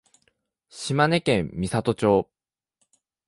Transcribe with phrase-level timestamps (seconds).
[0.71, 2.27] 島根県美郷町